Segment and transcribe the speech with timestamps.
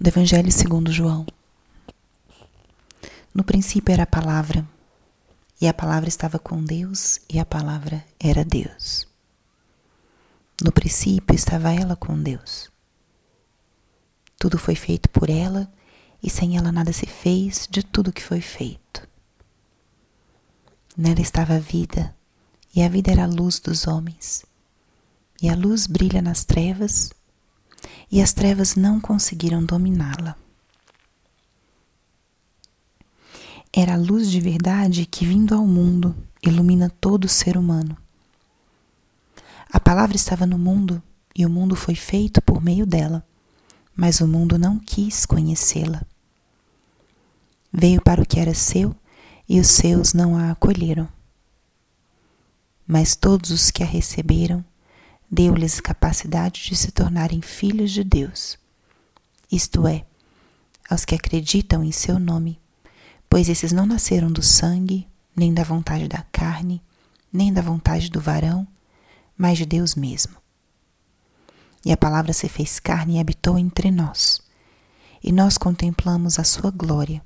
[0.00, 1.26] do Evangelho segundo João.
[3.34, 4.66] No princípio era a palavra,
[5.60, 9.06] e a palavra estava com Deus, e a palavra era Deus.
[10.62, 12.70] No princípio estava ela com Deus.
[14.38, 15.70] Tudo foi feito por ela,
[16.22, 19.06] e sem ela nada se fez de tudo que foi feito.
[20.96, 22.16] Nela estava a vida,
[22.74, 24.46] e a vida era a luz dos homens.
[25.42, 27.12] E a luz brilha nas trevas,
[28.10, 30.36] e as trevas não conseguiram dominá-la.
[33.72, 37.96] Era a luz de verdade que, vindo ao mundo, ilumina todo ser humano.
[39.72, 41.00] A palavra estava no mundo
[41.36, 43.24] e o mundo foi feito por meio dela,
[43.94, 46.02] mas o mundo não quis conhecê-la.
[47.72, 48.94] Veio para o que era seu
[49.48, 51.08] e os seus não a acolheram.
[52.84, 54.64] Mas todos os que a receberam,
[55.30, 58.58] deu-lhes capacidade de se tornarem filhos de Deus,
[59.50, 60.04] isto é,
[60.88, 62.60] aos que acreditam em seu nome,
[63.28, 65.06] pois esses não nasceram do sangue,
[65.36, 66.82] nem da vontade da carne,
[67.32, 68.66] nem da vontade do varão,
[69.38, 70.34] mas de Deus mesmo.
[71.84, 74.42] E a palavra se fez carne e habitou entre nós,
[75.22, 77.22] e nós contemplamos a sua glória,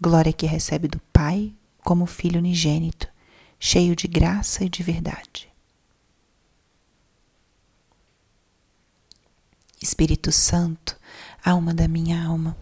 [0.00, 3.08] glória que recebe do Pai como Filho unigênito,
[3.58, 5.48] cheio de graça e de verdade.
[9.80, 10.96] Espírito Santo,
[11.44, 12.56] alma da minha alma,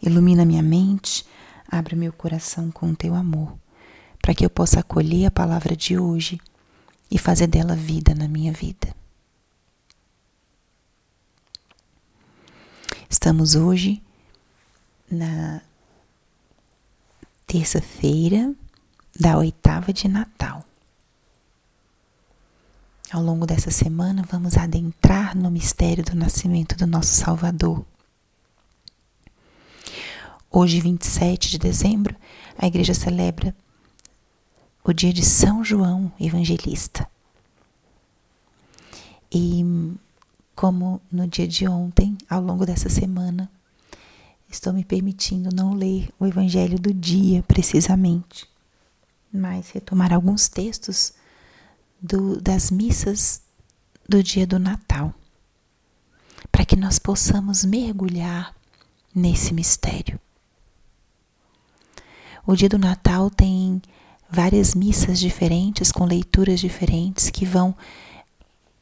[0.00, 1.26] ilumina minha mente,
[1.68, 3.58] abre meu coração com o teu amor,
[4.22, 6.40] para que eu possa acolher a palavra de hoje
[7.10, 8.94] e fazer dela vida na minha vida.
[13.08, 14.00] Estamos hoje
[15.10, 15.60] na
[17.44, 18.54] terça-feira
[19.18, 20.64] da oitava de Natal.
[23.12, 27.84] Ao longo dessa semana, vamos adentrar no mistério do nascimento do nosso Salvador.
[30.48, 32.14] Hoje, 27 de dezembro,
[32.56, 33.52] a igreja celebra
[34.84, 37.04] o dia de São João Evangelista.
[39.32, 39.64] E
[40.54, 43.50] como no dia de ontem, ao longo dessa semana,
[44.48, 48.48] estou me permitindo não ler o evangelho do dia precisamente,
[49.32, 51.12] mas retomar alguns textos
[52.00, 53.42] do, das missas
[54.08, 55.14] do dia do Natal,
[56.50, 58.54] para que nós possamos mergulhar
[59.14, 60.18] nesse mistério.
[62.46, 63.80] O dia do Natal tem
[64.28, 67.76] várias missas diferentes, com leituras diferentes, que vão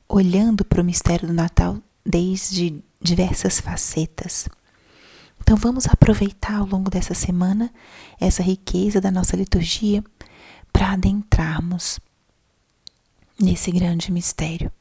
[0.09, 4.49] olhando para o mistério do Natal desde diversas facetas.
[5.41, 7.73] Então vamos aproveitar ao longo dessa semana
[8.21, 10.03] essa riqueza da nossa liturgia
[10.73, 11.99] para adentrarmos
[13.41, 14.73] nesse grande mistério.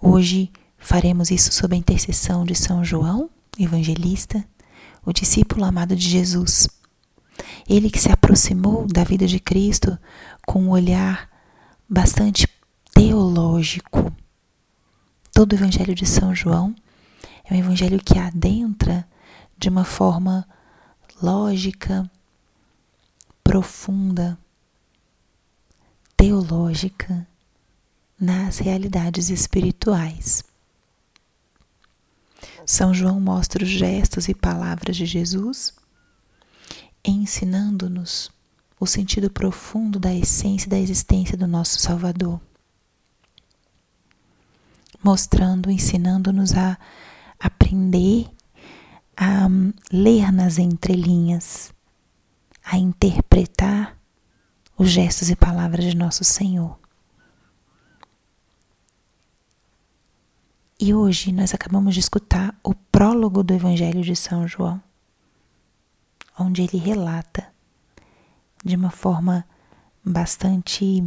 [0.00, 4.44] Hoje faremos isso sob a intercessão de São João, evangelista,
[5.04, 6.68] o discípulo amado de Jesus.
[7.68, 9.98] Ele que se aproximou da vida de Cristo
[10.46, 11.28] com um olhar
[11.88, 12.48] bastante
[12.94, 14.12] teológico.
[15.32, 16.74] Todo o evangelho de São João
[17.44, 19.06] é um evangelho que adentra
[19.58, 20.46] de uma forma
[21.22, 22.10] lógica,
[23.42, 24.38] profunda,
[26.16, 27.26] teológica
[28.18, 30.42] nas realidades espirituais.
[32.64, 35.74] São João mostra os gestos e palavras de Jesus,
[37.04, 38.30] ensinando-nos
[38.78, 42.40] o sentido profundo da essência da existência do nosso Salvador,
[45.02, 46.76] mostrando, ensinando-nos a
[47.38, 48.28] aprender
[49.16, 49.46] a
[49.92, 51.72] ler nas entrelinhas,
[52.64, 53.95] a interpretar
[54.76, 56.78] os gestos e palavras de nosso Senhor.
[60.78, 64.82] E hoje nós acabamos de escutar o prólogo do Evangelho de São João,
[66.38, 67.48] onde ele relata
[68.62, 69.46] de uma forma
[70.04, 71.02] bastante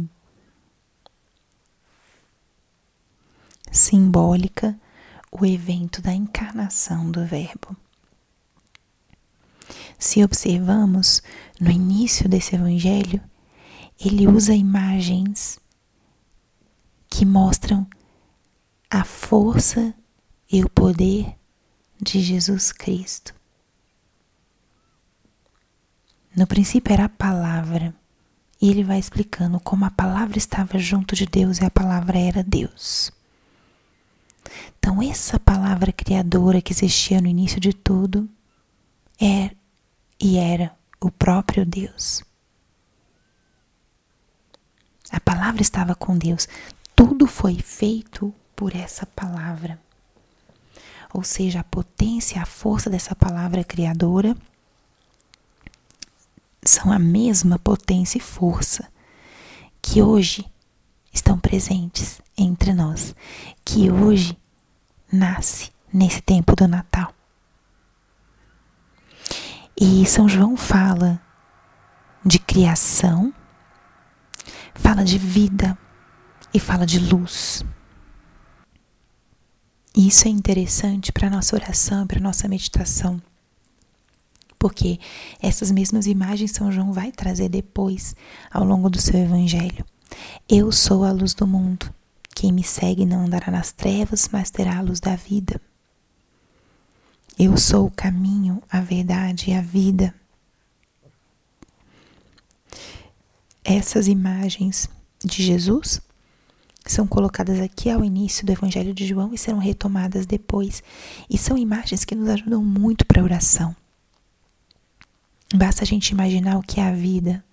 [3.70, 4.76] simbólica
[5.30, 7.76] o evento da encarnação do Verbo.
[9.98, 11.22] Se observamos
[11.60, 13.22] no início desse evangelho,
[14.00, 15.60] ele usa imagens
[17.08, 17.86] que mostram
[18.88, 19.94] a força
[20.50, 21.36] e o poder
[22.00, 23.34] de Jesus Cristo.
[26.34, 27.94] No princípio era a palavra,
[28.60, 32.42] e ele vai explicando como a palavra estava junto de Deus e a palavra era
[32.42, 33.12] Deus.
[34.78, 38.28] Então, essa palavra criadora que existia no início de tudo
[39.20, 39.50] é
[40.18, 42.22] e era o próprio Deus.
[45.10, 46.46] A palavra estava com Deus.
[46.94, 49.78] Tudo foi feito por essa palavra.
[51.12, 54.36] ou seja, a potência, a força dessa palavra criadora,
[56.64, 58.88] são a mesma potência e força
[59.82, 60.44] que hoje
[61.12, 63.14] estão presentes entre nós,
[63.64, 64.38] que hoje
[65.10, 67.12] nasce nesse tempo do Natal.
[69.76, 71.20] E São João fala
[72.24, 73.34] de criação,
[74.80, 75.78] fala de vida
[76.52, 77.64] e fala de luz.
[79.94, 83.20] E isso é interessante para a nossa oração, para a nossa meditação.
[84.58, 84.98] Porque
[85.40, 88.14] essas mesmas imagens São João vai trazer depois
[88.50, 89.84] ao longo do seu evangelho.
[90.48, 91.92] Eu sou a luz do mundo.
[92.34, 95.60] Quem me segue não andará nas trevas, mas terá a luz da vida.
[97.38, 100.14] Eu sou o caminho, a verdade e a vida.
[103.72, 104.88] Essas imagens
[105.24, 106.00] de Jesus
[106.84, 110.82] são colocadas aqui ao início do Evangelho de João e serão retomadas depois.
[111.30, 113.76] E são imagens que nos ajudam muito para a oração.
[115.54, 117.44] Basta a gente imaginar o que é a vida,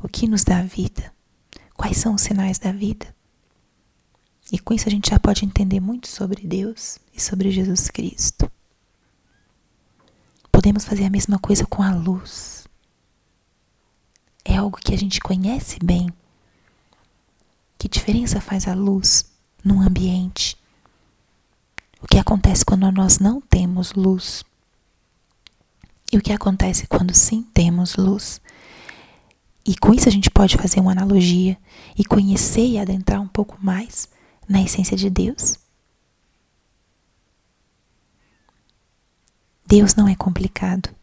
[0.00, 1.12] o que nos dá a vida,
[1.74, 3.12] quais são os sinais da vida.
[4.52, 8.48] E com isso a gente já pode entender muito sobre Deus e sobre Jesus Cristo.
[10.52, 12.59] Podemos fazer a mesma coisa com a luz.
[14.44, 16.10] É algo que a gente conhece bem
[17.80, 19.24] que diferença faz a luz
[19.64, 20.54] num ambiente?
[22.02, 24.44] O que acontece quando nós não temos luz?
[26.12, 28.38] E o que acontece quando sim temos luz?
[29.64, 31.56] E com isso a gente pode fazer uma analogia
[31.96, 34.10] e conhecer e adentrar um pouco mais
[34.46, 35.56] na essência de Deus.
[39.66, 40.94] Deus não é complicado.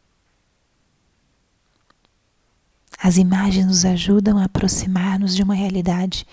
[3.02, 6.26] As imagens nos ajudam a aproximar-nos de uma realidade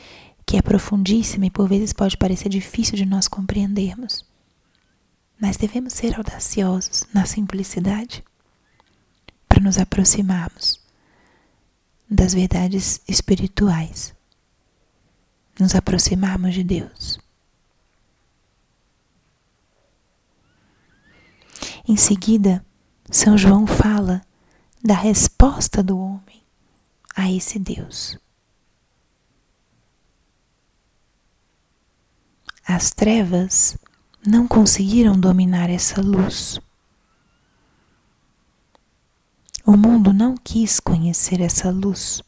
[0.47, 4.25] que é profundíssima e por vezes pode parecer difícil de nós compreendermos.
[5.39, 8.25] Mas devemos ser audaciosos na simplicidade
[9.47, 10.81] para nos aproximarmos
[12.09, 14.15] das verdades espirituais,
[15.59, 17.19] nos aproximarmos de Deus.
[21.87, 22.65] Em seguida,
[23.11, 24.23] São João fala
[24.83, 26.44] da resposta do homem
[27.17, 28.19] a esse Deus.
[32.67, 33.77] As trevas
[34.27, 36.59] não conseguiram dominar essa luz.
[39.67, 42.23] O mundo não quis conhecer essa luz.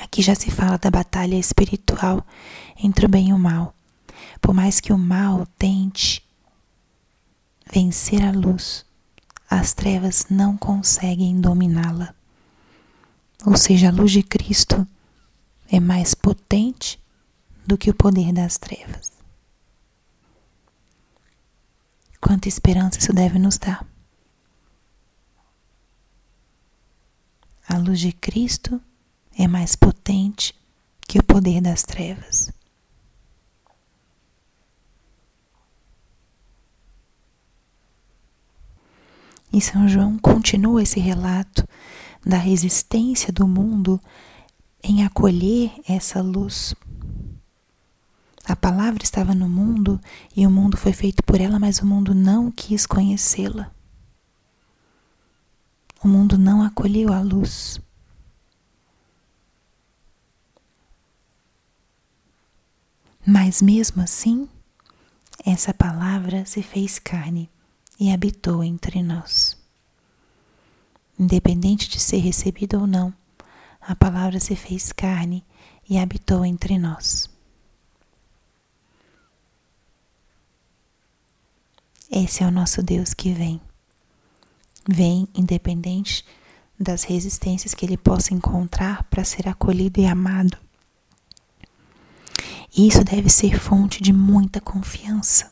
[0.00, 2.26] Aqui já se fala da batalha espiritual
[2.82, 3.74] entre o bem e o mal.
[4.40, 6.26] Por mais que o mal tente
[7.70, 8.86] vencer a luz,
[9.50, 12.15] as trevas não conseguem dominá-la.
[13.44, 14.86] Ou seja, a luz de Cristo
[15.70, 17.00] é mais potente
[17.66, 19.12] do que o poder das trevas.
[22.20, 23.86] Quanta esperança isso deve nos dar.
[27.68, 28.80] A luz de Cristo
[29.36, 30.54] é mais potente
[31.06, 32.52] que o poder das trevas.
[39.52, 41.66] E São João continua esse relato
[42.26, 44.00] da resistência do mundo
[44.82, 46.74] em acolher essa luz
[48.48, 50.00] a palavra estava no mundo
[50.36, 53.72] e o mundo foi feito por ela, mas o mundo não quis conhecê-la.
[56.02, 57.80] O mundo não acolheu a luz.
[63.26, 64.48] Mas mesmo assim,
[65.44, 67.50] essa palavra se fez carne
[67.98, 69.58] e habitou entre nós.
[71.18, 73.12] Independente de ser recebida ou não,
[73.80, 75.44] a palavra se fez carne
[75.88, 77.30] e habitou entre nós.
[82.10, 83.60] Esse é o nosso Deus que vem.
[84.88, 86.24] Vem independente
[86.78, 90.58] das resistências que ele possa encontrar para ser acolhido e amado.
[92.76, 95.50] E isso deve ser fonte de muita confiança,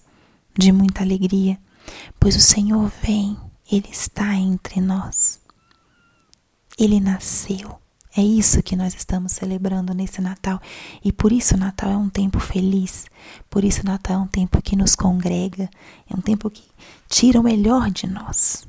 [0.56, 1.58] de muita alegria,
[2.20, 3.36] pois o Senhor vem,
[3.70, 5.43] Ele está entre nós.
[6.78, 7.78] Ele nasceu,
[8.16, 10.60] é isso que nós estamos celebrando nesse Natal.
[11.04, 13.06] E por isso o Natal é um tempo feliz.
[13.50, 15.68] Por isso o Natal é um tempo que nos congrega.
[16.08, 16.62] É um tempo que
[17.08, 18.68] tira o melhor de nós.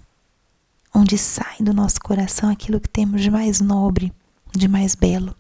[0.94, 4.12] Onde sai do nosso coração aquilo que temos de mais nobre,
[4.52, 5.36] de mais belo.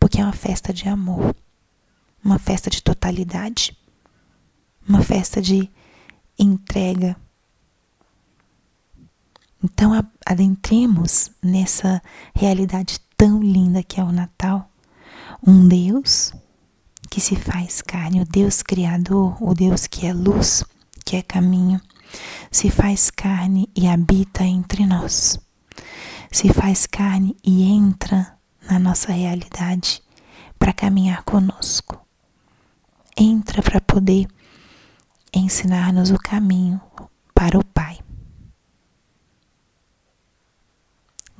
[0.00, 1.36] Porque é uma festa de amor.
[2.24, 3.76] Uma festa de totalidade.
[4.88, 5.70] Uma festa de
[6.38, 7.14] entrega.
[9.62, 9.92] Então
[10.24, 12.00] adentremos nessa
[12.34, 14.70] realidade tão linda que é o Natal.
[15.44, 16.32] Um Deus
[17.10, 20.64] que se faz carne, o Deus Criador, o Deus que é luz,
[21.04, 21.80] que é caminho,
[22.50, 25.38] se faz carne e habita entre nós.
[26.30, 28.36] Se faz carne e entra
[28.70, 30.02] na nossa realidade
[30.58, 31.98] para caminhar conosco.
[33.16, 34.28] Entra para poder
[35.32, 36.80] ensinar-nos o caminho
[37.34, 37.98] para o Pai.